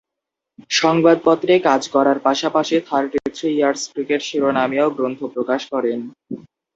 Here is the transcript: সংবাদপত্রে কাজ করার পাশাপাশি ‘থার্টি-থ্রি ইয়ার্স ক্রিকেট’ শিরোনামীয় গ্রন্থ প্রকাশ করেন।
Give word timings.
সংবাদপত্রে 0.71 1.53
কাজ 1.67 1.81
করার 1.95 2.17
পাশাপাশি 2.27 2.75
‘থার্টি-থ্রি 2.89 3.49
ইয়ার্স 3.55 3.81
ক্রিকেট’ 3.91 4.21
শিরোনামীয় 4.27 4.87
গ্রন্থ 4.97 5.19
প্রকাশ 5.35 5.61
করেন। 5.73 5.99